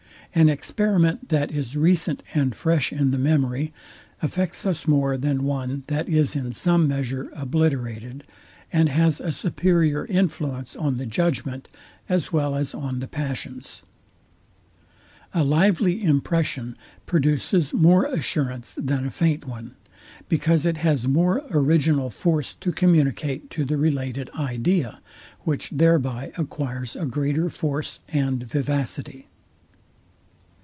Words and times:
An 0.33 0.47
experiment, 0.47 1.27
that 1.27 1.51
is 1.51 1.75
recent 1.75 2.23
and 2.33 2.55
fresh 2.55 2.93
in 2.93 3.11
the 3.11 3.17
memory, 3.17 3.73
affects 4.21 4.65
us 4.65 4.87
more 4.87 5.17
than 5.17 5.43
one 5.43 5.83
that 5.87 6.07
is 6.07 6.37
in 6.37 6.53
some 6.53 6.87
measure 6.87 7.29
obliterated; 7.35 8.23
and 8.71 8.87
has 8.87 9.19
a 9.19 9.33
superior 9.33 10.05
influence 10.05 10.73
on 10.77 10.95
the 10.95 11.05
judgment, 11.05 11.67
as 12.07 12.31
well 12.31 12.55
as 12.55 12.73
on 12.73 13.01
the 13.01 13.09
passions. 13.09 13.83
A 15.33 15.43
lively 15.43 16.01
impression 16.01 16.77
produces 17.05 17.73
more 17.73 18.05
assurance 18.05 18.75
than 18.81 19.05
a 19.05 19.11
faint 19.11 19.45
one; 19.45 19.75
because 20.29 20.65
it 20.65 20.77
has 20.77 21.09
more 21.09 21.43
original 21.51 22.09
force 22.09 22.53
to 22.55 22.71
communicate 22.71 23.49
to 23.49 23.65
the 23.65 23.75
related 23.75 24.29
idea, 24.29 25.01
which 25.41 25.69
thereby 25.71 26.31
acquires 26.37 26.95
a 26.95 27.05
greater 27.05 27.49
force 27.49 27.99
and 28.07 28.43
vivacity. 28.45 29.27